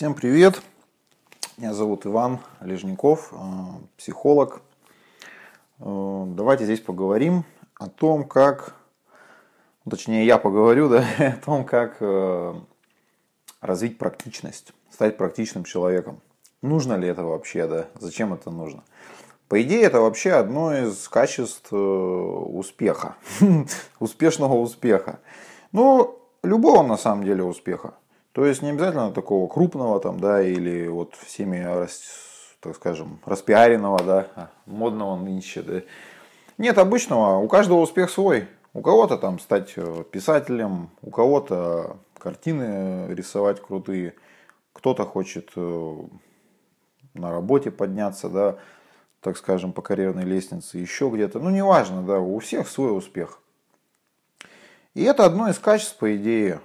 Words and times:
Всем 0.00 0.14
привет! 0.14 0.62
Меня 1.58 1.74
зовут 1.74 2.06
Иван 2.06 2.38
Лежников, 2.62 3.34
э, 3.34 3.36
психолог. 3.98 4.62
Э, 5.78 6.24
давайте 6.26 6.64
здесь 6.64 6.80
поговорим 6.80 7.44
о 7.74 7.86
том, 7.90 8.24
как, 8.24 8.76
точнее 9.90 10.24
я 10.24 10.38
поговорю, 10.38 10.88
да, 10.88 11.04
о 11.18 11.44
том, 11.44 11.66
как 11.66 11.98
э, 12.00 12.54
развить 13.60 13.98
практичность, 13.98 14.72
стать 14.90 15.18
практичным 15.18 15.64
человеком. 15.64 16.22
Нужно 16.62 16.94
ли 16.94 17.06
это 17.06 17.22
вообще, 17.22 17.66
да? 17.66 17.88
Зачем 17.98 18.32
это 18.32 18.50
нужно? 18.50 18.84
По 19.48 19.60
идее, 19.60 19.82
это 19.82 20.00
вообще 20.00 20.32
одно 20.32 20.74
из 20.74 21.10
качеств 21.10 21.74
успеха, 21.74 23.16
успешного 23.98 24.54
успеха. 24.54 25.20
Ну, 25.72 26.18
любого 26.42 26.82
на 26.82 26.96
самом 26.96 27.22
деле 27.22 27.44
успеха. 27.44 27.92
То 28.32 28.44
есть 28.44 28.62
не 28.62 28.70
обязательно 28.70 29.12
такого 29.12 29.48
крупного 29.48 30.00
там, 30.00 30.20
да, 30.20 30.42
или 30.42 30.86
вот 30.86 31.16
всеми, 31.16 31.66
так 32.60 32.76
скажем, 32.76 33.18
распиаренного, 33.24 34.02
да, 34.02 34.28
а, 34.36 34.50
модного 34.66 35.16
нынче, 35.16 35.62
да. 35.62 35.82
Нет 36.58 36.78
обычного, 36.78 37.38
у 37.38 37.48
каждого 37.48 37.80
успех 37.80 38.10
свой. 38.10 38.46
У 38.72 38.82
кого-то 38.82 39.16
там 39.16 39.40
стать 39.40 39.72
э, 39.76 40.04
писателем, 40.12 40.90
у 41.02 41.10
кого-то 41.10 41.96
картины 42.18 43.12
рисовать 43.12 43.60
крутые, 43.60 44.14
кто-то 44.72 45.04
хочет 45.04 45.50
э, 45.56 45.96
на 47.14 47.32
работе 47.32 47.72
подняться, 47.72 48.28
да, 48.28 48.58
так 49.20 49.36
скажем, 49.36 49.72
по 49.72 49.82
карьерной 49.82 50.24
лестнице, 50.24 50.78
еще 50.78 51.10
где-то. 51.10 51.40
Ну, 51.40 51.50
неважно, 51.50 52.02
да, 52.02 52.20
у 52.20 52.38
всех 52.38 52.68
свой 52.68 52.96
успех. 52.96 53.40
И 54.94 55.02
это 55.02 55.24
одно 55.24 55.48
из 55.48 55.58
качеств, 55.58 55.96
по 55.98 56.14
идее, 56.16 56.60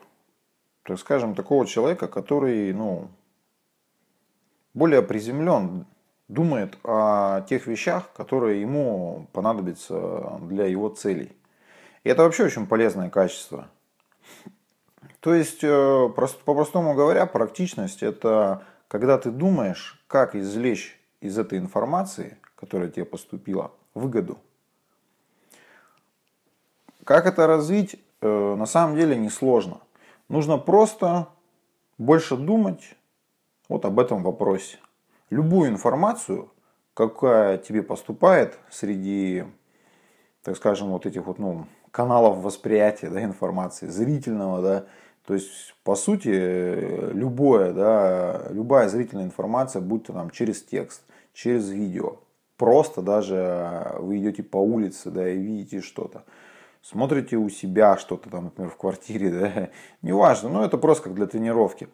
так 0.85 0.99
скажем, 0.99 1.33
такого 1.33 1.65
человека, 1.65 2.07
который, 2.07 2.71
ну, 2.71 3.09
более 4.75 5.01
приземлен, 5.01 5.85
думает 6.27 6.77
о 6.83 7.41
тех 7.41 7.65
вещах, 7.65 8.11
которые 8.13 8.61
ему 8.61 9.27
понадобятся 9.33 10.39
для 10.41 10.65
его 10.67 10.89
целей. 10.89 11.35
И 12.03 12.09
это 12.09 12.23
вообще 12.23 12.45
очень 12.45 12.67
полезное 12.67 13.09
качество. 13.09 13.67
То 15.21 15.33
есть, 15.33 15.63
э, 15.63 16.09
по-простому 16.15 16.93
говоря, 16.93 17.25
практичность– 17.25 18.03
это 18.03 18.63
когда 18.87 19.17
ты 19.17 19.31
думаешь, 19.31 19.99
как 20.07 20.35
извлечь 20.35 20.99
из 21.19 21.37
этой 21.39 21.57
информации, 21.57 22.37
которая 22.55 22.89
тебе 22.89 23.05
поступила, 23.05 23.71
выгоду. 23.95 24.37
Как 27.03 27.25
это 27.25 27.47
развить, 27.47 27.99
э, 28.21 28.55
на 28.55 28.67
самом 28.67 28.95
деле 28.95 29.15
несложно. 29.15 29.79
Нужно 30.27 30.57
просто 30.57 31.29
больше 31.97 32.35
думать 32.35 32.95
вот 33.69 33.85
об 33.85 33.99
этом 33.99 34.23
вопросе. 34.23 34.79
Любую 35.29 35.69
информацию, 35.69 36.51
какая 36.93 37.57
тебе 37.57 37.83
поступает 37.83 38.57
среди, 38.71 39.43
так 40.41 40.57
скажем, 40.57 40.89
вот 40.89 41.05
этих 41.05 41.25
вот, 41.25 41.37
ну, 41.37 41.67
каналов 41.91 42.39
восприятия 42.39 43.09
да, 43.09 43.23
информации, 43.23 43.87
зрительного, 43.87 44.61
да, 44.61 44.85
то 45.25 45.33
есть, 45.33 45.75
по 45.83 45.95
сути, 45.95 46.29
любое, 47.13 47.73
да, 47.73 48.47
любая 48.49 48.89
зрительная 48.89 49.25
информация, 49.25 49.81
будь 49.81 50.05
то 50.05 50.13
там 50.13 50.29
через 50.29 50.61
текст, 50.61 51.03
через 51.33 51.69
видео, 51.69 52.17
просто 52.57 53.01
даже 53.01 53.95
вы 53.99 54.17
идете 54.17 54.43
по 54.43 54.57
улице, 54.57 55.09
да, 55.09 55.27
и 55.27 55.37
видите 55.37 55.81
что-то, 55.81 56.25
смотрите 56.85 57.37
у 57.37 57.49
себя 57.49 57.97
что-то 57.97 58.29
там, 58.29 58.45
например, 58.45 58.71
в 58.71 58.77
квартире, 58.77 59.29
да, 59.39 59.69
неважно, 60.01 60.49
но 60.49 60.63
это 60.63 60.77
просто 60.77 61.05
как 61.05 61.15
для 61.15 61.25
тренировки. 61.25 61.89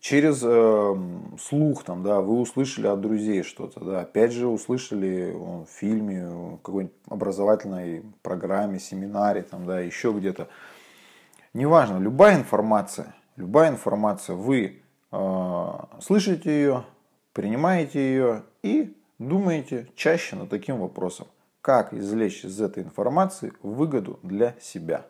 Через 0.00 0.42
э, 0.44 0.96
слух 1.40 1.82
там, 1.82 2.02
да, 2.02 2.20
вы 2.20 2.38
услышали 2.38 2.86
от 2.88 3.00
друзей 3.00 3.42
что-то, 3.42 3.80
да, 3.80 4.00
опять 4.02 4.32
же 4.32 4.48
услышали 4.48 5.32
в 5.34 5.64
фильме, 5.66 6.26
в 6.28 6.58
какой-нибудь 6.58 6.94
образовательной 7.08 8.02
программе, 8.20 8.78
семинаре, 8.78 9.42
там, 9.42 9.64
да, 9.64 9.80
еще 9.80 10.12
где-то. 10.12 10.48
Неважно, 11.54 11.96
любая 11.96 12.36
информация, 12.36 13.14
любая 13.36 13.70
информация, 13.70 14.36
вы 14.36 14.82
э, 15.10 15.68
слышите 16.02 16.50
ее, 16.50 16.84
принимаете 17.32 17.98
ее 17.98 18.42
и 18.62 18.94
думаете 19.18 19.88
чаще 19.96 20.36
над 20.36 20.50
таким 20.50 20.80
вопросом 20.80 21.28
как 21.64 21.94
извлечь 21.94 22.44
из 22.44 22.60
этой 22.60 22.82
информации 22.82 23.54
выгоду 23.62 24.20
для 24.22 24.54
себя. 24.60 25.06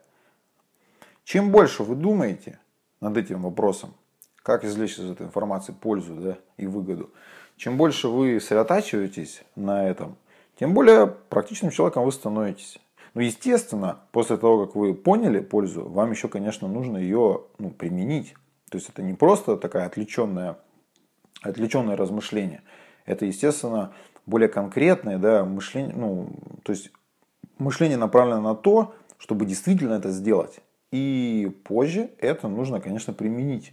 Чем 1.25 1.51
больше 1.51 1.83
вы 1.83 1.97
думаете 1.97 2.61
над 3.01 3.17
этим 3.17 3.43
вопросом, 3.43 3.93
как 4.37 4.65
извлечь 4.65 4.97
из 5.01 5.11
этой 5.11 5.27
информации 5.27 5.73
пользу 5.73 6.15
да, 6.15 6.39
и 6.57 6.69
выгоду, 6.69 7.11
чем 7.57 7.77
больше 7.77 8.07
вы 8.07 8.39
сосредотачиваетесь 8.39 9.43
на 9.57 9.89
этом, 9.89 10.17
тем 10.57 10.75
более 10.75 11.09
практичным 11.09 11.73
человеком 11.73 12.05
вы 12.05 12.13
становитесь. 12.13 12.79
Ну, 13.15 13.23
естественно, 13.23 13.99
после 14.13 14.37
того, 14.37 14.65
как 14.65 14.77
вы 14.77 14.95
поняли 14.95 15.41
пользу, 15.41 15.89
вам 15.89 16.13
еще, 16.13 16.29
конечно, 16.29 16.69
нужно 16.69 16.99
ее 16.99 17.47
ну, 17.59 17.71
применить. 17.71 18.37
То 18.71 18.79
есть 18.79 18.89
это 18.89 19.03
не 19.03 19.15
просто 19.15 19.57
такая 19.57 19.87
отвлеченная, 19.87 20.59
отвлеченное 21.43 21.97
размышление. 21.97 22.63
Это, 23.07 23.27
естественно, 23.27 23.93
более 24.27 24.49
конкретное, 24.49 25.19
да, 25.19 25.45
мышление, 25.45 25.95
ну, 25.95 26.29
то 26.63 26.73
есть 26.73 26.91
мышление 27.59 27.99
направлено 27.99 28.41
на 28.41 28.55
то, 28.55 28.95
чтобы 29.19 29.47
действительно 29.47 29.95
это 29.95 30.11
сделать. 30.11 30.61
И 30.91 31.51
позже 31.65 32.11
это 32.19 32.49
нужно, 32.49 32.81
конечно, 32.81 33.13
применить. 33.13 33.73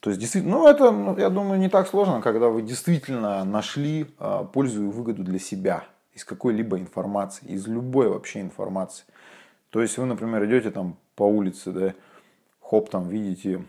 То 0.00 0.10
есть, 0.10 0.20
действительно, 0.20 0.58
ну, 0.58 0.68
это, 0.68 0.90
ну, 0.90 1.16
я 1.18 1.30
думаю, 1.30 1.58
не 1.58 1.68
так 1.68 1.88
сложно, 1.88 2.20
когда 2.22 2.48
вы 2.48 2.62
действительно 2.62 3.44
нашли 3.44 4.06
а, 4.18 4.44
пользу 4.44 4.84
и 4.84 4.90
выгоду 4.90 5.24
для 5.24 5.38
себя 5.38 5.84
из 6.12 6.24
какой-либо 6.24 6.78
информации, 6.78 7.46
из 7.46 7.66
любой 7.66 8.08
вообще 8.08 8.40
информации. 8.40 9.04
То 9.70 9.82
есть, 9.82 9.98
вы, 9.98 10.06
например, 10.06 10.44
идете 10.46 10.70
там 10.70 10.96
по 11.16 11.24
улице, 11.24 11.72
да, 11.72 11.94
хоп, 12.60 12.88
там 12.88 13.08
видите, 13.08 13.64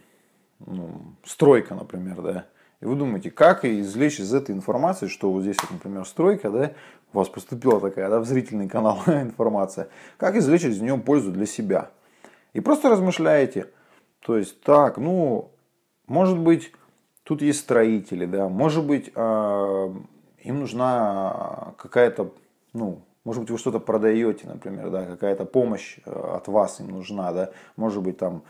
ну, 0.60 1.16
стройка, 1.24 1.76
например, 1.76 2.22
да, 2.22 2.46
и 2.80 2.86
вы 2.86 2.96
думаете, 2.96 3.32
как 3.32 3.66
извлечь 3.66 4.20
из 4.20 4.34
этой 4.34 4.54
информации, 4.54 5.08
что 5.08 5.32
вот 5.32 5.42
здесь, 5.42 5.58
вот, 5.62 5.72
например, 5.72 6.06
стройка, 6.06 6.50
да, 6.52 6.74
у 7.12 7.18
вас 7.18 7.30
поступила 7.30 7.82
такая, 7.82 8.10
да, 8.10 8.20
в 8.20 8.26
зрительный 8.26 8.70
канал 8.70 9.00
информация, 9.08 9.90
как 10.18 10.36
извлечь 10.36 10.64
из 10.64 10.80
нее 10.80 10.98
пользу 10.98 11.32
для 11.32 11.46
себя. 11.46 11.90
И 12.54 12.60
просто 12.60 12.90
размышляете, 12.90 13.68
то 14.20 14.38
есть, 14.38 14.62
так, 14.62 14.98
ну, 14.98 15.52
может 16.08 16.38
быть, 16.38 16.72
тут 17.24 17.42
есть 17.42 17.60
строители, 17.60 18.26
да, 18.26 18.48
может 18.48 18.86
быть, 18.86 19.12
э, 19.14 19.94
им 20.44 20.60
нужна 20.60 21.74
какая-то, 21.78 22.34
ну, 22.74 23.02
может 23.24 23.42
быть, 23.42 23.52
вы 23.52 23.58
что-то 23.58 23.80
продаете, 23.80 24.48
например, 24.48 24.90
да, 24.92 25.06
какая-то 25.06 25.46
помощь 25.46 25.98
э, 26.06 26.12
от 26.12 26.48
вас 26.48 26.80
им 26.80 26.90
нужна, 26.90 27.34
да, 27.34 27.52
может 27.76 28.04
быть, 28.04 28.18
там 28.18 28.44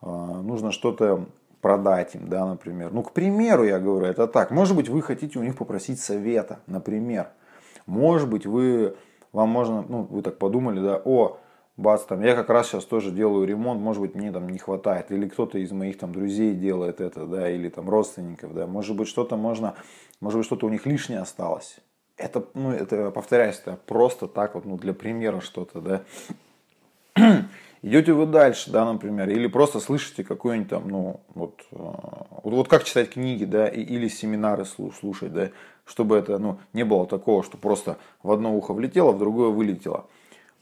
э, 0.00 0.06
нужно 0.06 0.72
что-то 0.72 1.26
продать 1.64 2.14
им, 2.14 2.28
да, 2.28 2.44
например. 2.44 2.92
Ну, 2.92 3.02
к 3.02 3.12
примеру, 3.12 3.64
я 3.64 3.78
говорю, 3.78 4.04
это 4.04 4.26
так. 4.26 4.50
Может 4.50 4.76
быть, 4.76 4.90
вы 4.90 5.00
хотите 5.00 5.38
у 5.38 5.42
них 5.42 5.56
попросить 5.56 5.98
совета, 5.98 6.58
например. 6.66 7.28
Может 7.86 8.28
быть, 8.28 8.44
вы, 8.44 8.96
вам 9.32 9.48
можно, 9.48 9.80
ну, 9.80 10.02
вы 10.02 10.20
так 10.20 10.36
подумали, 10.36 10.78
да, 10.80 11.00
о, 11.02 11.38
бац, 11.78 12.02
там, 12.02 12.22
я 12.22 12.34
как 12.34 12.50
раз 12.50 12.66
сейчас 12.66 12.84
тоже 12.84 13.10
делаю 13.10 13.46
ремонт, 13.46 13.80
может 13.80 14.02
быть, 14.02 14.14
мне 14.14 14.30
там 14.30 14.46
не 14.46 14.58
хватает, 14.58 15.10
или 15.10 15.26
кто-то 15.26 15.56
из 15.56 15.72
моих 15.72 15.96
там 15.96 16.12
друзей 16.12 16.52
делает 16.54 17.00
это, 17.00 17.24
да, 17.24 17.48
или 17.48 17.70
там 17.70 17.88
родственников, 17.88 18.52
да, 18.52 18.66
может 18.66 18.94
быть, 18.94 19.08
что-то 19.08 19.38
можно, 19.38 19.74
может 20.20 20.36
быть, 20.40 20.46
что-то 20.46 20.66
у 20.66 20.68
них 20.68 20.84
лишнее 20.84 21.20
осталось. 21.20 21.78
Это, 22.18 22.44
ну, 22.52 22.72
это, 22.72 23.10
повторяюсь, 23.10 23.58
это 23.64 23.78
просто 23.86 24.28
так 24.28 24.54
вот, 24.54 24.66
ну, 24.66 24.76
для 24.76 24.92
примера 24.92 25.40
что-то, 25.40 25.80
да. 25.80 27.44
Идете 27.84 28.14
вы 28.14 28.24
дальше, 28.24 28.70
да, 28.70 28.90
например, 28.90 29.28
или 29.28 29.46
просто 29.46 29.78
слышите 29.78 30.24
какой-нибудь 30.24 30.70
там, 30.70 30.88
ну, 30.88 31.20
вот, 31.34 31.60
э, 31.70 31.76
вот 32.42 32.66
как 32.66 32.84
читать 32.84 33.10
книги, 33.10 33.44
да, 33.44 33.68
или 33.68 34.08
семинары 34.08 34.64
слушать, 34.64 35.34
да, 35.34 35.50
чтобы 35.84 36.16
это, 36.16 36.38
ну, 36.38 36.58
не 36.72 36.82
было 36.82 37.06
такого, 37.06 37.42
что 37.42 37.58
просто 37.58 37.98
в 38.22 38.32
одно 38.32 38.56
ухо 38.56 38.72
влетело, 38.72 39.12
в 39.12 39.18
другое 39.18 39.50
вылетело. 39.50 40.06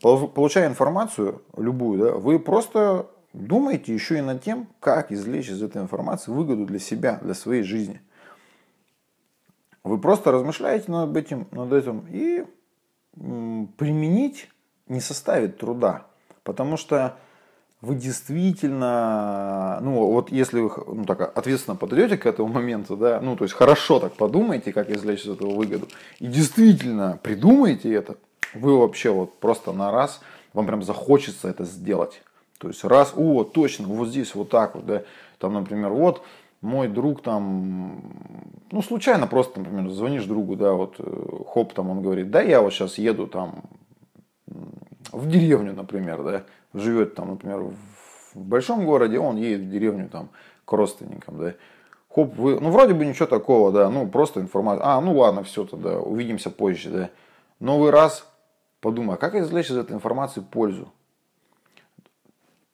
Получая 0.01 0.67
информацию, 0.67 1.43
любую, 1.57 2.01
да, 2.01 2.11
вы 2.15 2.41
просто 2.41 3.07
думаете 3.33 3.95
еще 3.95 4.19
и 4.19 4.21
над 4.21 4.43
тем, 4.43 4.67
как 4.81 5.13
извлечь 5.13 5.49
из 5.49 5.63
этой 5.63 5.81
информации 5.81 6.33
выгоду 6.33 6.67
для 6.67 6.81
себя, 6.81 7.21
для 7.23 7.35
своей 7.35 7.63
жизни. 7.63 8.01
Вы 9.85 9.99
просто 9.99 10.33
размышляете 10.33 10.91
над 10.91 11.17
этим, 11.17 11.47
над 11.53 11.73
этим 11.73 12.05
и 12.11 12.45
применить 13.15 14.49
не 14.89 14.99
составит 14.99 15.59
труда. 15.59 16.09
Потому 16.45 16.77
что 16.77 17.17
вы 17.81 17.97
действительно, 17.97 19.81
ну 19.83 20.07
вот 20.07 20.31
если 20.31 20.61
вы 20.61 20.71
ну, 20.87 21.05
так 21.05 21.37
ответственно 21.37 21.77
подойдете 21.77 22.17
к 22.17 22.27
этому 22.27 22.49
моменту, 22.49 22.97
да, 22.97 23.21
ну 23.21 23.37
то 23.37 23.45
есть 23.45 23.55
хорошо 23.55 23.99
так 23.99 24.13
подумайте, 24.15 24.73
как 24.73 24.89
извлечь 24.89 25.25
из 25.25 25.31
этого 25.31 25.55
выгоду, 25.55 25.89
и 26.21 26.29
действительно 26.29 27.19
придумайте 27.23 27.93
это, 27.93 28.17
вы 28.55 28.79
вообще 28.79 29.11
вот 29.11 29.39
просто 29.39 29.73
на 29.73 29.91
раз, 29.91 30.21
вам 30.53 30.67
прям 30.67 30.83
захочется 30.83 31.49
это 31.49 31.65
сделать. 31.65 32.23
То 32.59 32.69
есть 32.69 32.85
раз, 32.85 33.13
о, 33.17 33.43
точно, 33.43 33.89
вот 33.89 34.09
здесь 34.09 34.35
вот 34.37 34.51
так 34.51 34.77
вот, 34.77 34.87
да, 34.87 35.03
там, 35.39 35.55
например, 35.55 35.91
вот, 35.91 36.23
мой 36.61 36.87
друг 36.87 37.23
там, 37.23 38.01
ну, 38.71 38.83
случайно 38.83 39.27
просто, 39.27 39.59
например, 39.59 39.91
звонишь 39.91 40.25
другу, 40.25 40.55
да, 40.55 40.73
вот, 40.73 40.95
э, 40.99 41.27
хоп, 41.49 41.73
там 41.73 41.91
он 41.91 42.03
говорит, 42.03 42.31
да, 42.31 42.41
я 42.41 42.63
вот 42.63 42.73
сейчас 42.73 42.99
еду 42.99 43.27
там 43.27 43.65
в 45.13 45.29
деревню, 45.29 45.75
например, 45.75 46.23
да, 46.23 46.43
живет 46.75 47.15
там, 47.15 47.31
например, 47.31 47.61
в 48.35 48.41
большом 48.41 48.85
городе, 48.85 49.19
он 49.19 49.37
едет 49.37 49.61
в 49.61 49.71
деревню 49.71 50.09
там 50.09 50.31
к 50.65 50.73
родственникам, 50.73 51.39
да, 51.39 51.55
хоп, 52.09 52.35
вы, 52.37 52.59
ну, 52.61 52.71
вроде 52.71 52.95
бы 52.95 53.05
ничего 53.05 53.27
такого, 53.27 53.73
да, 53.73 53.91
ну, 53.91 54.09
просто 54.09 54.41
информация, 54.41 54.87
а, 54.87 55.01
ну, 55.01 55.17
ладно, 55.17 55.43
все 55.45 55.65
тогда, 55.65 55.99
увидимся 55.99 56.51
позже, 56.51 56.91
да, 56.91 57.11
но 57.61 57.79
вы 57.79 57.91
раз 57.91 58.27
подумай, 58.81 59.15
а 59.15 59.19
как 59.19 59.35
извлечь 59.35 59.71
из 59.71 59.77
этой 59.77 59.93
информации 59.93 60.41
пользу? 60.41 60.93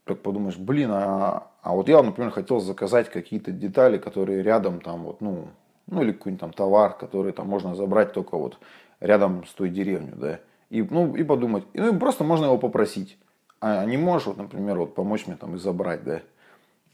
Так 0.05 0.23
подумаешь, 0.23 0.57
блин, 0.57 0.91
а, 0.93 1.49
а 1.63 1.75
вот 1.75 1.89
я, 1.89 2.03
например, 2.03 2.31
хотел 2.31 2.61
заказать 2.61 3.11
какие-то 3.11 3.53
детали, 3.53 3.99
которые 3.99 4.43
рядом 4.43 4.81
там 4.81 5.03
вот, 5.03 5.21
ну, 5.21 5.49
ну 5.87 6.03
или 6.03 6.13
какой-нибудь 6.13 6.41
там 6.41 6.53
товар, 6.53 6.97
который 6.97 7.33
там 7.33 7.49
можно 7.49 7.75
забрать 7.75 8.13
только 8.13 8.39
вот 8.39 8.59
рядом 9.01 9.47
с 9.47 9.53
той 9.53 9.69
деревней, 9.69 10.13
да. 10.15 10.41
И, 10.71 10.83
ну, 10.83 11.15
и 11.17 11.23
подумать, 11.23 11.65
ну, 11.75 11.95
и 11.95 11.99
просто 11.99 12.25
можно 12.25 12.47
его 12.47 12.59
попросить. 12.59 13.19
А 13.61 13.85
не 13.85 13.97
можешь, 13.97 14.27
вот, 14.27 14.37
например, 14.37 14.79
вот 14.79 14.95
помочь 14.95 15.27
мне 15.27 15.37
там 15.37 15.57
и 15.57 15.59
забрать, 15.59 16.05
да. 16.05 16.21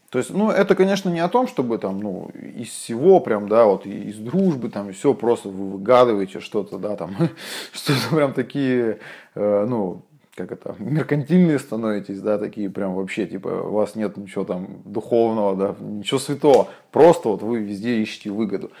То 0.09 0.19
есть, 0.19 0.31
ну, 0.31 0.49
это, 0.49 0.75
конечно, 0.75 1.09
не 1.09 1.19
о 1.19 1.27
том, 1.27 1.47
чтобы 1.47 1.77
там, 1.77 1.99
ну, 1.99 2.29
из 2.29 2.69
всего 2.69 3.19
прям, 3.19 3.49
да, 3.49 3.65
вот 3.65 3.85
из 3.85 4.15
дружбы 4.17 4.69
там 4.69 4.93
все 4.93 5.13
просто 5.13 5.49
вы 5.49 5.71
выгадываете 5.71 6.39
что-то, 6.39 6.77
да, 6.77 6.95
там, 6.95 7.15
что-то 7.73 8.15
прям 8.15 8.33
такие, 8.33 8.99
э, 9.35 9.65
ну, 9.67 10.03
как 10.35 10.51
это, 10.51 10.75
меркантильные 10.79 11.59
становитесь, 11.59 12.21
да, 12.21 12.37
такие 12.37 12.69
прям 12.69 12.95
вообще, 12.95 13.25
типа, 13.25 13.47
у 13.47 13.73
вас 13.73 13.95
нет 13.95 14.15
ничего 14.17 14.45
там 14.45 14.81
духовного, 14.85 15.55
да, 15.55 15.75
ничего 15.79 16.19
святого, 16.19 16.69
просто 16.91 17.29
вот 17.29 17.41
вы 17.41 17.59
везде 17.59 17.97
ищете 18.01 18.29
выгоду. 18.29 18.71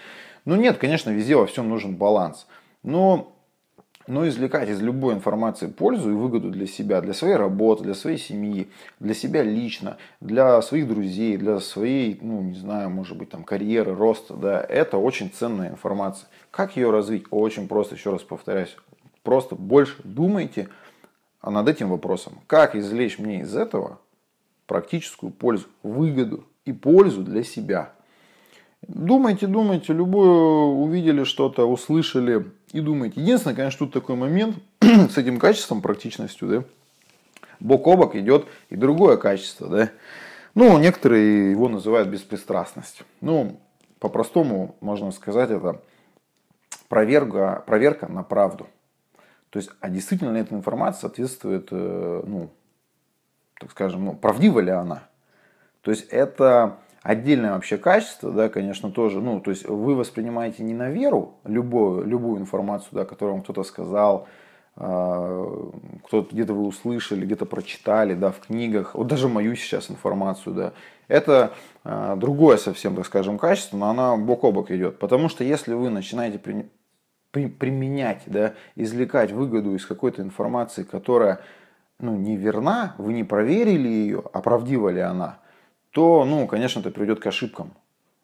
Ну 0.45 0.55
нет, 0.55 0.77
конечно, 0.77 1.09
везде 1.09 1.35
во 1.35 1.47
всем 1.47 1.69
нужен 1.69 1.95
баланс. 1.95 2.45
Но, 2.83 3.34
но 4.07 4.27
извлекать 4.27 4.69
из 4.69 4.81
любой 4.81 5.13
информации 5.13 5.67
пользу 5.67 6.11
и 6.11 6.13
выгоду 6.13 6.51
для 6.51 6.67
себя, 6.67 7.01
для 7.01 7.13
своей 7.13 7.35
работы, 7.35 7.83
для 7.83 7.93
своей 7.93 8.17
семьи, 8.17 8.69
для 8.99 9.13
себя 9.13 9.43
лично, 9.43 9.97
для 10.21 10.61
своих 10.61 10.87
друзей, 10.87 11.37
для 11.37 11.59
своей, 11.59 12.17
ну, 12.21 12.41
не 12.41 12.55
знаю, 12.55 12.89
может 12.89 13.17
быть, 13.17 13.29
там, 13.29 13.43
карьеры, 13.43 13.95
роста, 13.95 14.35
да, 14.35 14.61
это 14.61 14.97
очень 14.97 15.31
ценная 15.31 15.69
информация. 15.69 16.29
Как 16.51 16.77
ее 16.77 16.91
развить? 16.91 17.25
Очень 17.31 17.67
просто, 17.67 17.95
еще 17.95 18.11
раз 18.11 18.21
повторяюсь, 18.21 18.75
просто 19.23 19.55
больше 19.55 19.95
думайте, 20.03 20.69
а 21.41 21.51
над 21.51 21.67
этим 21.67 21.89
вопросом. 21.89 22.33
Как 22.47 22.75
извлечь 22.75 23.19
мне 23.19 23.41
из 23.41 23.55
этого 23.55 23.99
практическую 24.67 25.31
пользу, 25.31 25.65
выгоду 25.83 26.45
и 26.65 26.73
пользу 26.73 27.23
для 27.23 27.43
себя. 27.43 27.91
Думайте, 28.87 29.47
думайте, 29.47 29.93
любое 29.93 30.29
увидели 30.29 31.23
что-то, 31.23 31.65
услышали 31.65 32.45
и 32.71 32.81
думайте. 32.81 33.19
Единственное, 33.19 33.55
конечно, 33.55 33.79
тут 33.79 33.93
такой 33.93 34.15
момент 34.15 34.57
с 34.81 35.17
этим 35.17 35.39
качеством, 35.39 35.81
практичностью, 35.81 36.47
да, 36.47 36.63
бок 37.59 37.87
о 37.87 37.95
бок 37.95 38.15
идет 38.15 38.45
и 38.69 38.75
другое 38.75 39.17
качество, 39.17 39.67
да. 39.67 39.89
Ну, 40.53 40.77
некоторые 40.77 41.51
его 41.51 41.67
называют 41.67 42.09
беспристрастность. 42.09 43.03
Ну, 43.21 43.59
по-простому 43.99 44.75
можно 44.81 45.11
сказать, 45.11 45.49
это 45.49 45.81
проверка, 46.87 47.63
проверка 47.65 48.07
на 48.07 48.23
правду. 48.23 48.67
То 49.49 49.57
есть, 49.57 49.71
а 49.79 49.89
действительно 49.89 50.31
ли 50.31 50.41
эта 50.41 50.53
информация 50.53 51.01
соответствует, 51.01 51.69
э, 51.71 52.23
ну, 52.25 52.51
так 53.59 53.71
скажем, 53.71 54.05
ну, 54.05 54.13
правдива 54.13 54.59
ли 54.59 54.71
она? 54.71 55.03
То 55.81 55.91
есть, 55.91 56.07
это 56.09 56.77
отдельное 57.05 57.53
вообще 57.53 57.77
качество, 57.77 58.31
да, 58.31 58.49
конечно, 58.49 58.89
тоже, 58.89 59.21
ну, 59.21 59.39
то 59.39 59.51
есть, 59.51 59.67
вы 59.69 59.95
воспринимаете 59.95 60.63
не 60.63 60.73
на 60.73 60.89
веру 60.89 61.35
любую, 61.43 62.03
любую 62.03 62.41
информацию, 62.41 62.89
да, 62.93 63.05
которую 63.05 63.35
вам 63.35 63.43
кто-то 63.43 63.63
сказал, 63.63 64.27
а, 64.75 65.71
кто-то 66.05 66.33
где-то 66.33 66.55
вы 66.55 66.65
услышали, 66.65 67.23
где-то 67.23 67.45
прочитали, 67.45 68.15
да, 68.15 68.31
в 68.31 68.39
книгах, 68.39 68.95
вот 68.95 69.05
даже 69.05 69.27
мою 69.27 69.55
сейчас 69.55 69.91
информацию, 69.91 70.55
да, 70.55 70.73
это 71.07 71.53
а, 71.83 72.15
другое 72.15 72.57
совсем, 72.57 72.95
так 72.95 73.05
скажем, 73.05 73.37
качество, 73.37 73.77
но 73.77 73.91
она 73.91 74.17
бок 74.17 74.43
о 74.43 74.51
бок 74.51 74.71
идет. 74.71 74.97
Потому 74.97 75.29
что 75.29 75.43
если 75.43 75.75
вы 75.75 75.91
начинаете 75.91 76.39
при, 76.39 76.71
применять, 77.31 78.23
да, 78.25 78.55
извлекать 78.75 79.31
выгоду 79.31 79.75
из 79.75 79.85
какой-то 79.85 80.23
информации, 80.23 80.81
которая 80.81 81.41
ну, 81.99 82.15
не 82.15 82.35
верна, 82.35 82.95
вы 82.97 83.13
не 83.13 83.23
проверили 83.23 83.89
ее, 83.89 84.23
а 84.33 84.41
правдива 84.41 84.89
ли 84.89 85.01
она, 85.01 85.37
то, 85.95 86.25
ну, 86.25 86.45
конечно, 86.45 86.81
это 86.81 86.91
приведет 86.91 87.21
к 87.21 87.27
ошибкам. 87.27 87.71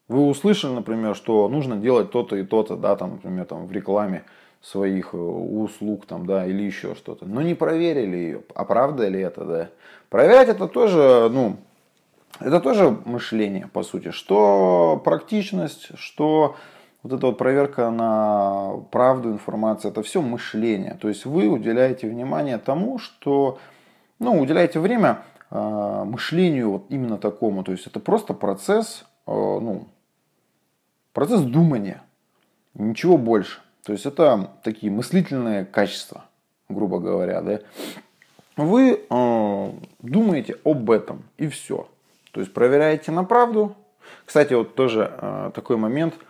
Вы 0.10 0.28
услышали, 0.28 0.74
например, 0.74 1.16
что 1.16 1.48
нужно 1.48 1.78
делать 1.78 2.12
то-то 2.12 2.36
и 2.36 2.44
то-то, 2.44 2.76
да, 2.76 2.98
там, 2.98 3.12
например, 3.12 3.46
там, 3.46 3.66
в 3.66 3.72
рекламе 3.72 4.26
своих 4.60 5.14
э, 5.14 5.18
услуг 5.18 6.06
там, 6.06 6.26
да, 6.26 6.46
или 6.46 6.64
еще 6.64 6.96
что-то. 6.96 7.26
Но 7.26 7.42
не 7.42 7.54
проверили 7.54 8.18
ее. 8.18 8.42
А 8.56 8.66
правда 8.66 9.08
ли 9.08 9.22
это, 9.22 9.46
да? 9.46 9.70
Проверять 10.10 10.50
это 10.50 10.68
тоже, 10.68 11.30
ну, 11.32 11.56
это 12.42 12.60
тоже 12.60 12.90
мышление, 13.06 13.70
по 13.72 13.84
сути. 13.84 14.12
Что 14.12 15.02
практичность, 15.06 15.98
что 15.98 16.58
вот 17.04 17.14
эта 17.14 17.28
вот 17.28 17.38
проверка 17.38 17.90
на 17.90 18.82
правду 18.92 19.30
информации, 19.30 19.88
это 19.88 20.04
все 20.04 20.22
мышление. 20.22 20.98
То 21.00 21.08
есть 21.08 21.24
вы 21.24 21.48
уделяете 21.48 22.10
внимание 22.10 22.58
тому, 22.58 23.00
что, 23.00 23.60
ну, 24.20 24.42
уделяете 24.42 24.82
время 24.82 25.24
мышлению 25.52 26.72
вот 26.72 26.86
именно 26.90 27.18
такому. 27.18 27.64
То 27.64 27.72
есть 27.72 27.88
это 27.88 28.00
просто 28.00 28.34
процесс, 28.34 29.06
э, 29.28 29.32
ну, 29.32 29.88
процесс 31.14 31.42
думания, 31.42 32.02
ничего 32.74 33.18
больше. 33.18 33.60
То 33.84 33.94
есть 33.94 34.06
это 34.06 34.52
такие 34.64 34.92
мыслительные 34.92 35.66
качества, 35.66 36.26
грубо 36.70 37.00
говоря, 37.00 37.42
да. 37.42 37.60
Вы 38.58 39.02
э, 39.10 39.72
думаете 40.00 40.58
об 40.64 40.90
этом 40.92 41.24
и 41.38 41.48
все. 41.48 41.88
То 42.32 42.40
есть 42.40 42.54
проверяете 42.54 43.12
на 43.12 43.24
правду. 43.24 43.76
Кстати, 44.26 44.54
вот 44.54 44.76
тоже 44.76 45.12
э, 45.22 45.52
такой 45.54 45.78
момент– 45.78 46.16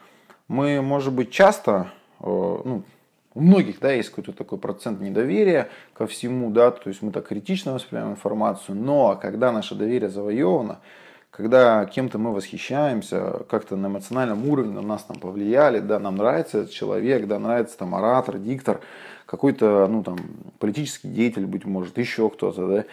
мы, 0.51 0.81
может 0.81 1.13
быть, 1.13 1.31
часто, 1.31 1.91
э, 2.19 2.25
ну, 2.25 2.83
у 3.33 3.41
многих, 3.41 3.79
да, 3.79 3.91
есть 3.91 4.09
какой-то 4.09 4.33
такой 4.33 4.57
процент 4.57 4.99
недоверия 4.99 5.69
ко 5.93 6.05
всему, 6.07 6.51
да, 6.51 6.71
то 6.71 6.89
есть 6.89 7.01
мы 7.01 7.11
так 7.11 7.27
критично 7.27 7.73
воспринимаем 7.73 8.13
информацию, 8.13 8.75
но 8.75 9.17
когда 9.21 9.51
наше 9.51 9.75
доверие 9.75 10.09
завоевано, 10.09 10.79
когда 11.29 11.85
кем-то 11.85 12.17
мы 12.17 12.33
восхищаемся, 12.33 13.45
как-то 13.49 13.77
на 13.77 13.87
эмоциональном 13.87 14.49
уровне 14.49 14.73
на 14.73 14.81
нас 14.81 15.03
там 15.03 15.17
повлияли, 15.17 15.79
да, 15.79 15.97
нам 15.97 16.17
нравится 16.17 16.59
этот 16.59 16.71
человек, 16.71 17.25
да, 17.27 17.39
нравится 17.39 17.77
там 17.77 17.95
оратор, 17.95 18.37
диктор, 18.37 18.81
какой-то, 19.25 19.87
ну, 19.87 20.03
там, 20.03 20.17
политический 20.59 21.07
деятель, 21.07 21.45
быть 21.45 21.63
может, 21.63 21.97
еще 21.97 22.29
кто-то, 22.29 22.67
да, 22.67 22.85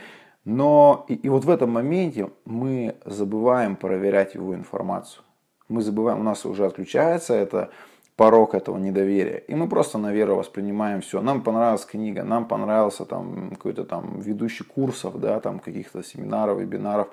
но 0.44 1.04
и, 1.08 1.14
и 1.14 1.28
вот 1.28 1.44
в 1.44 1.50
этом 1.50 1.70
моменте 1.70 2.30
мы 2.44 2.94
забываем 3.04 3.74
проверять 3.74 4.34
его 4.34 4.54
информацию. 4.54 5.22
Мы 5.68 5.82
забываем, 5.82 6.20
у 6.20 6.22
нас 6.22 6.46
уже 6.46 6.64
отключается 6.64 7.34
это 7.34 7.70
порог 8.18 8.54
этого 8.54 8.78
недоверия. 8.78 9.38
И 9.48 9.54
мы 9.54 9.68
просто 9.68 9.96
на 9.96 10.12
веру 10.12 10.34
воспринимаем 10.34 11.00
все. 11.00 11.22
Нам 11.22 11.40
понравилась 11.40 11.84
книга, 11.84 12.24
нам 12.24 12.46
понравился 12.46 13.04
там 13.04 13.50
какой-то 13.50 13.84
там 13.84 14.20
ведущий 14.20 14.64
курсов, 14.64 15.20
да, 15.20 15.38
там 15.38 15.60
каких-то 15.60 16.02
семинаров, 16.02 16.58
вебинаров. 16.58 17.06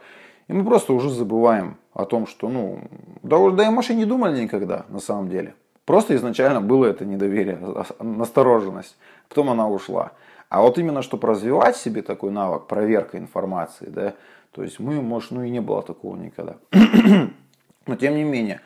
И 0.48 0.54
мы 0.54 0.66
просто 0.66 0.94
уже 0.94 1.12
забываем 1.12 1.78
о 1.94 2.06
том, 2.06 2.26
что, 2.26 2.50
ну, 2.50 2.80
да, 3.22 3.38
да 3.52 3.68
и 3.68 3.70
мы 3.70 3.84
не 3.94 4.06
думали 4.06 4.42
никогда, 4.42 4.86
на 4.90 5.00
самом 5.00 5.30
деле. 5.30 5.54
Просто 5.86 6.16
изначально 6.16 6.60
было 6.60 6.88
это 6.88 7.06
недоверие, 7.06 7.60
настороженность. 8.00 8.98
Потом 9.30 9.52
она 9.52 9.70
ушла. 9.70 10.14
А 10.50 10.62
вот 10.62 10.80
именно, 10.80 11.04
чтобы 11.04 11.28
развивать 11.28 11.78
себе 11.78 12.02
такой 12.02 12.32
навык, 12.32 12.66
проверка 12.66 13.20
информации, 13.20 13.90
да, 13.90 14.16
то 14.52 14.64
есть 14.64 14.80
мы, 14.80 15.02
может, 15.04 15.30
ну 15.30 15.44
и 15.44 15.52
не 15.52 15.62
было 15.62 15.84
такого 15.84 16.16
никогда. 16.16 16.56
Но 17.86 17.96
тем 17.96 18.16
не 18.16 18.24
менее, 18.24 18.62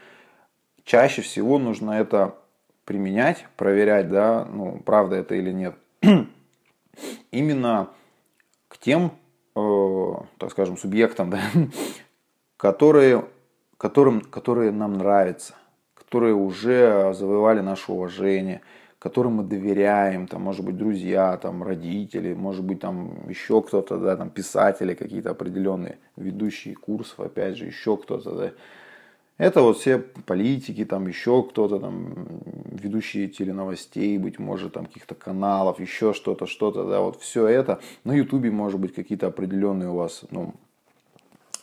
чаще 0.89 1.21
всего 1.21 1.59
нужно 1.59 1.91
это 1.91 2.33
применять, 2.83 3.45
проверять, 3.57 4.09
да, 4.09 4.47
ну, 4.51 4.81
правда 4.83 5.17
это 5.17 5.35
или 5.35 5.51
нет. 5.51 5.75
Именно 7.31 7.89
к 8.67 8.79
тем, 8.79 9.11
э, 9.55 10.13
так 10.39 10.49
скажем, 10.49 10.77
субъектам, 10.77 11.29
да, 11.29 11.41
которые, 12.57 13.25
которым, 13.77 14.21
которые 14.21 14.71
нам 14.71 14.93
нравятся, 14.93 15.53
которые 15.93 16.33
уже 16.33 17.13
завоевали 17.13 17.59
наше 17.59 17.91
уважение, 17.91 18.61
которым 18.97 19.33
мы 19.33 19.43
доверяем, 19.43 20.25
там, 20.25 20.41
может 20.41 20.65
быть, 20.65 20.75
друзья, 20.75 21.37
там, 21.37 21.61
родители, 21.61 22.33
может 22.33 22.65
быть, 22.65 22.79
там, 22.79 23.29
еще 23.29 23.61
кто-то, 23.61 23.99
да, 23.99 24.17
там, 24.17 24.31
писатели 24.31 24.95
какие-то 24.95 25.29
определенные, 25.29 25.99
ведущие 26.15 26.73
курсов, 26.73 27.19
опять 27.19 27.57
же, 27.57 27.65
еще 27.65 27.95
кто-то, 27.95 28.31
да, 28.31 28.51
это 29.39 29.61
вот 29.61 29.77
все 29.77 29.97
политики, 29.97 30.83
там 30.83 31.07
еще 31.07 31.43
кто-то, 31.43 31.79
там, 31.79 32.27
ведущие 32.71 33.29
теленовостей, 33.29 34.17
быть 34.17 34.37
может, 34.37 34.73
там 34.73 34.85
каких-то 34.85 35.15
каналов, 35.15 35.79
еще 35.79 36.13
что-то, 36.13 36.45
что-то, 36.45 36.83
да, 36.83 36.99
вот 36.99 37.21
все 37.21 37.47
это. 37.47 37.79
На 38.03 38.11
Ютубе, 38.11 38.51
может 38.51 38.81
быть, 38.81 38.93
какие-то 38.93 39.27
определенные 39.27 39.89
у 39.89 39.95
вас, 39.95 40.25
ну, 40.29 40.53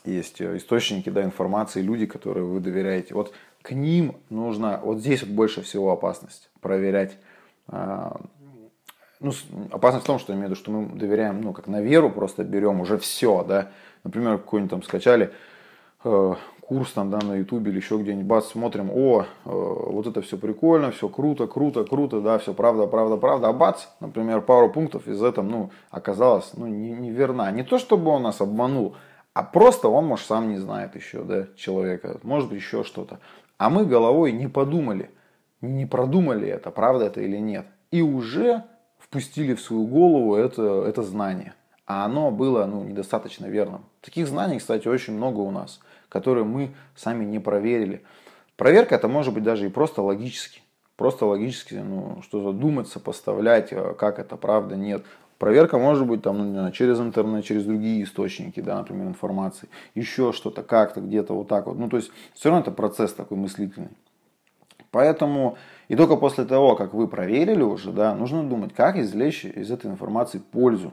есть 0.05 0.41
источники 0.41 1.09
да, 1.09 1.23
информации, 1.23 1.81
люди, 1.83 2.07
которые 2.07 2.45
вы 2.45 2.59
доверяете. 2.61 3.13
Вот 3.13 3.31
к 3.61 3.71
ним 3.71 4.15
нужно, 4.31 4.81
вот 4.83 4.97
здесь 4.99 5.21
вот 5.21 5.31
больше 5.31 5.61
всего 5.61 5.91
опасность 5.91 6.49
проверять. 6.61 7.17
А, 7.67 8.19
ну, 9.19 9.33
опасность 9.71 10.05
в 10.05 10.07
том, 10.07 10.17
что 10.17 10.33
я 10.33 10.37
имею 10.37 10.47
в 10.47 10.51
виду, 10.51 10.59
что 10.59 10.71
мы 10.71 10.97
доверяем, 10.97 11.41
ну, 11.41 11.53
как 11.53 11.67
на 11.67 11.79
веру 11.79 12.09
просто 12.09 12.43
берем 12.43 12.81
уже 12.81 12.97
все, 12.97 13.43
да. 13.43 13.69
Например, 14.03 14.39
какой-нибудь 14.39 14.71
там 14.71 14.81
скачали 14.81 15.31
э, 16.03 16.35
курс 16.67 16.91
там, 16.91 17.09
да, 17.09 17.19
на 17.25 17.35
ютубе 17.35 17.71
или 17.71 17.77
еще 17.77 17.97
где-нибудь, 17.97 18.27
бац, 18.27 18.47
смотрим, 18.47 18.91
о, 18.91 19.21
э, 19.21 19.25
вот 19.45 20.05
это 20.05 20.21
все 20.21 20.37
прикольно, 20.37 20.91
все 20.91 21.07
круто, 21.07 21.47
круто, 21.47 21.85
круто, 21.85 22.19
да, 22.19 22.37
все 22.39 22.53
правда, 22.53 22.87
правда, 22.87 23.15
правда, 23.15 23.47
а 23.47 23.53
бац, 23.53 23.85
например, 24.01 24.41
пару 24.41 24.69
пунктов 24.69 25.07
из 25.07 25.23
этого, 25.23 25.45
ну, 25.45 25.71
оказалось, 25.91 26.51
ну, 26.57 26.67
не, 26.67 26.91
неверна. 26.91 27.49
Не 27.51 27.63
то, 27.63 27.79
чтобы 27.79 28.11
он 28.11 28.23
нас 28.23 28.41
обманул, 28.41 28.97
а 29.33 29.43
просто 29.43 29.87
он, 29.87 30.07
может, 30.07 30.25
сам 30.25 30.49
не 30.49 30.57
знает 30.57 30.95
еще, 30.95 31.23
да, 31.23 31.47
человека, 31.55 32.19
может 32.23 32.49
быть, 32.49 32.59
еще 32.59 32.83
что-то. 32.83 33.19
А 33.57 33.69
мы 33.69 33.85
головой 33.85 34.33
не 34.33 34.47
подумали, 34.47 35.09
не 35.61 35.85
продумали 35.85 36.49
это, 36.49 36.69
правда 36.69 37.05
это 37.05 37.21
или 37.21 37.37
нет. 37.37 37.65
И 37.91 38.01
уже 38.01 38.65
впустили 38.99 39.53
в 39.53 39.61
свою 39.61 39.87
голову 39.87 40.35
это, 40.35 40.83
это 40.85 41.01
знание. 41.01 41.53
А 41.85 42.03
оно 42.03 42.29
было 42.29 42.65
ну, 42.65 42.83
недостаточно 42.83 43.45
верным. 43.45 43.85
Таких 44.01 44.27
знаний, 44.27 44.59
кстати, 44.59 44.89
очень 44.89 45.13
много 45.13 45.39
у 45.39 45.51
нас 45.51 45.79
которые 46.09 46.43
мы 46.43 46.73
сами 46.95 47.25
не 47.25 47.39
проверили. 47.39 48.03
Проверка 48.55 48.95
это 48.95 49.07
может 49.07 49.33
быть 49.33 49.43
даже 49.43 49.65
и 49.65 49.69
просто 49.69 50.01
логически. 50.01 50.61
Просто 50.95 51.27
логически, 51.27 51.75
ну, 51.75 52.21
что-то 52.23 52.51
думать, 52.53 52.87
сопоставлять, 52.87 53.71
э, 53.71 53.93
как 53.93 54.17
это 54.17 54.35
правда, 54.35 54.75
нет. 54.75 55.05
Проверка 55.37 55.77
может 55.77 56.07
быть 56.07 56.23
там, 56.23 56.53
ну, 56.53 56.71
через 56.71 56.99
интернет, 56.99 57.45
через 57.45 57.65
другие 57.65 58.03
источники, 58.03 58.59
да, 58.59 58.79
например, 58.79 59.07
информации, 59.07 59.69
еще 59.93 60.33
что-то, 60.33 60.63
как-то, 60.63 60.99
где-то 60.99 61.35
вот 61.35 61.47
так 61.47 61.67
вот. 61.67 61.77
Ну, 61.77 61.87
то 61.87 61.97
есть, 61.97 62.11
все 62.33 62.49
равно 62.49 62.61
это 62.63 62.71
процесс 62.71 63.13
такой 63.13 63.37
мыслительный. 63.37 63.91
Поэтому 64.97 65.57
и 65.89 65.95
только 65.95 66.15
после 66.15 66.43
того, 66.43 66.75
как 66.75 66.95
вы 66.95 67.07
проверили 67.07 67.61
уже, 67.61 67.91
да, 67.91 68.15
нужно 68.15 68.43
думать, 68.43 68.73
как 68.73 68.97
извлечь 68.97 69.45
из 69.45 69.69
этой 69.69 69.91
информации 69.91 70.39
пользу. 70.39 70.91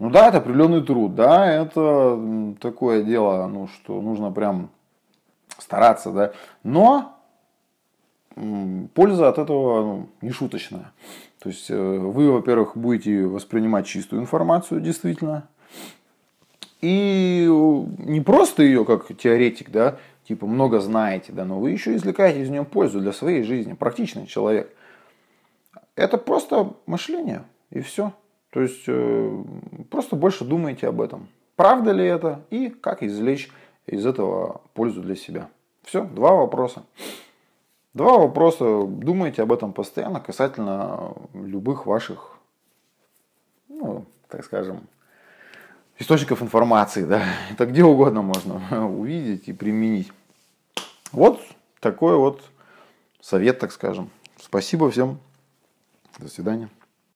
Ну 0.00 0.10
да, 0.10 0.26
это 0.26 0.38
определенный 0.38 0.82
труд, 0.82 1.14
да, 1.14 1.46
это 1.48 2.18
такое 2.60 3.04
дело, 3.04 3.46
ну 3.46 3.68
что 3.68 4.00
нужно 4.00 4.32
прям 4.32 4.70
стараться, 5.56 6.10
да, 6.10 6.32
но 6.64 7.16
польза 8.92 9.28
от 9.28 9.38
этого 9.38 9.82
ну, 9.84 10.08
не 10.20 10.32
шуточная. 10.32 10.90
То 11.38 11.48
есть 11.50 11.70
э, 11.70 11.76
вы, 11.76 12.32
во-первых, 12.32 12.76
будете 12.76 13.26
воспринимать 13.26 13.86
чистую 13.86 14.20
информацию, 14.20 14.80
действительно, 14.80 15.46
и 16.80 17.46
не 17.98 18.20
просто 18.20 18.64
ее 18.64 18.84
как 18.84 19.16
теоретик, 19.16 19.70
да, 19.70 19.98
типа 20.26 20.46
много 20.46 20.80
знаете, 20.80 21.32
да, 21.32 21.44
но 21.44 21.60
вы 21.60 21.70
еще 21.70 21.94
извлекаете 21.94 22.42
из 22.42 22.50
нее 22.50 22.64
пользу 22.64 23.00
для 23.00 23.12
своей 23.12 23.42
жизни, 23.42 23.74
практичный 23.74 24.26
человек. 24.26 24.74
Это 25.96 26.18
просто 26.18 26.74
мышление, 26.86 27.44
и 27.70 27.80
все. 27.80 28.12
То 28.50 28.60
есть 28.60 28.84
э, 28.86 29.44
просто 29.90 30.16
больше 30.16 30.44
думайте 30.44 30.88
об 30.88 31.00
этом. 31.00 31.28
Правда 31.56 31.92
ли 31.92 32.04
это 32.04 32.44
и 32.50 32.68
как 32.68 33.02
извлечь 33.02 33.50
из 33.86 34.06
этого 34.06 34.60
пользу 34.74 35.02
для 35.02 35.14
себя. 35.14 35.48
Все, 35.82 36.04
два 36.04 36.32
вопроса. 36.32 36.82
Два 37.92 38.18
вопроса. 38.18 38.84
Думайте 38.86 39.42
об 39.42 39.52
этом 39.52 39.72
постоянно 39.72 40.20
касательно 40.20 41.14
любых 41.32 41.86
ваших, 41.86 42.38
ну, 43.68 44.04
так 44.28 44.44
скажем, 44.44 44.80
источников 45.98 46.42
информации, 46.42 47.04
да, 47.04 47.24
это 47.50 47.66
где 47.66 47.84
угодно 47.84 48.22
можно 48.22 48.88
увидеть 48.88 49.48
и 49.48 49.52
применить. 49.52 50.12
Вот 51.12 51.40
такой 51.80 52.16
вот 52.16 52.42
совет, 53.20 53.58
так 53.58 53.72
скажем. 53.72 54.10
Спасибо 54.40 54.90
всем. 54.90 55.18
До 56.18 56.28
свидания. 56.28 56.68